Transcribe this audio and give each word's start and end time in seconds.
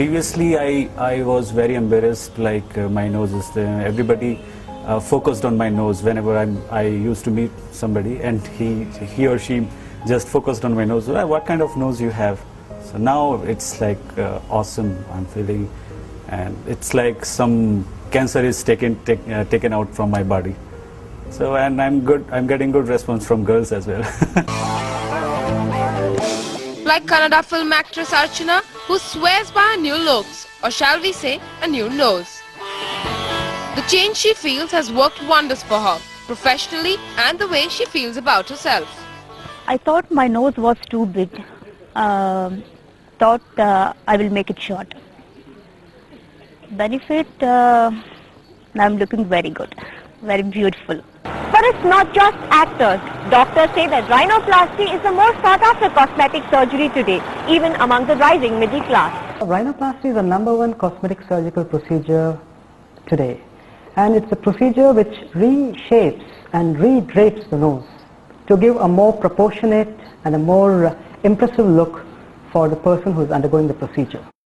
previously 0.00 0.56
I, 0.56 0.88
I 0.96 1.22
was 1.22 1.50
very 1.50 1.74
embarrassed 1.74 2.38
like 2.38 2.78
uh, 2.78 2.88
my 2.88 3.06
nose 3.06 3.34
is 3.34 3.50
there. 3.50 3.86
everybody 3.86 4.40
uh, 4.86 4.98
focused 4.98 5.44
on 5.44 5.58
my 5.58 5.68
nose 5.68 6.02
whenever 6.02 6.38
I'm, 6.38 6.56
I 6.70 6.84
used 6.86 7.22
to 7.24 7.30
meet 7.30 7.50
somebody 7.70 8.16
and 8.22 8.40
he, 8.56 8.84
he 8.84 9.26
or 9.26 9.38
she 9.38 9.68
just 10.08 10.26
focused 10.26 10.64
on 10.64 10.74
my 10.74 10.86
nose. 10.86 11.06
"Well, 11.06 11.28
What 11.28 11.44
kind 11.44 11.60
of 11.60 11.76
nose 11.76 12.00
you 12.00 12.08
have? 12.08 12.40
So 12.82 12.96
now 12.96 13.42
it's 13.42 13.78
like 13.82 14.02
uh, 14.16 14.40
awesome. 14.48 15.04
I'm 15.12 15.26
feeling, 15.26 15.68
and 16.28 16.56
it's 16.66 16.94
like 16.94 17.26
some 17.26 17.86
cancer 18.10 18.42
is 18.42 18.64
taken 18.64 18.98
take, 19.04 19.28
uh, 19.28 19.44
taken 19.44 19.74
out 19.74 19.94
from 19.94 20.10
my 20.10 20.22
body. 20.22 20.56
So 21.28 21.56
and 21.56 21.82
I'm 21.82 22.00
good. 22.06 22.24
I'm 22.32 22.46
getting 22.46 22.70
good 22.70 22.88
response 22.88 23.26
from 23.26 23.44
girls 23.44 23.70
as 23.70 23.86
well. 23.86 24.76
Like 26.90 27.04
Kannada 27.06 27.44
film 27.44 27.72
actress 27.72 28.10
Archana, 28.10 28.62
who 28.86 28.98
swears 28.98 29.52
by 29.52 29.60
her 29.60 29.80
new 29.80 29.94
looks, 29.94 30.48
or 30.60 30.72
shall 30.72 31.00
we 31.00 31.12
say, 31.12 31.40
a 31.62 31.68
new 31.68 31.88
nose. 31.88 32.40
The 33.76 33.84
change 33.88 34.16
she 34.16 34.34
feels 34.34 34.72
has 34.72 34.90
worked 34.90 35.22
wonders 35.28 35.62
for 35.62 35.78
her, 35.78 36.00
professionally 36.26 36.96
and 37.16 37.38
the 37.38 37.46
way 37.46 37.68
she 37.68 37.84
feels 37.84 38.16
about 38.16 38.48
herself. 38.48 38.88
I 39.68 39.76
thought 39.76 40.10
my 40.10 40.26
nose 40.26 40.56
was 40.56 40.78
too 40.88 41.06
big. 41.06 41.30
Um, 41.94 42.64
thought 43.20 43.60
uh, 43.68 43.92
I 44.08 44.16
will 44.16 44.30
make 44.30 44.50
it 44.50 44.60
short. 44.60 44.92
Benefit, 46.72 47.28
uh, 47.40 47.92
I'm 48.74 48.96
looking 48.96 49.26
very 49.26 49.50
good, 49.50 49.76
very 50.22 50.42
beautiful. 50.42 51.04
But 51.60 51.74
it's 51.74 51.84
not 51.84 52.14
just 52.14 52.38
actors. 52.48 53.00
Doctors 53.30 53.68
say 53.74 53.86
that 53.86 54.04
rhinoplasty 54.08 54.94
is 54.94 55.02
the 55.02 55.12
most 55.12 55.36
sought 55.42 55.60
after 55.60 55.90
cosmetic 55.90 56.42
surgery 56.50 56.88
today, 56.88 57.20
even 57.50 57.74
among 57.86 58.06
the 58.06 58.16
rising 58.16 58.58
middle 58.58 58.80
class. 58.84 59.12
Rhinoplasty 59.42 60.06
is 60.06 60.14
the 60.14 60.22
number 60.22 60.54
one 60.54 60.72
cosmetic 60.72 61.20
surgical 61.28 61.66
procedure 61.66 62.38
today. 63.06 63.42
And 63.96 64.14
it's 64.14 64.32
a 64.32 64.36
procedure 64.36 64.94
which 64.94 65.14
reshapes 65.34 66.24
and 66.54 66.76
redrapes 66.76 67.50
the 67.50 67.58
nose 67.58 67.84
to 68.46 68.56
give 68.56 68.76
a 68.76 68.88
more 68.88 69.12
proportionate 69.12 69.94
and 70.24 70.34
a 70.34 70.38
more 70.38 70.96
impressive 71.24 71.66
look 71.66 72.06
for 72.52 72.70
the 72.70 72.76
person 72.76 73.12
who 73.12 73.20
is 73.20 73.30
undergoing 73.30 73.68
the 73.68 73.74
procedure. 73.74 74.30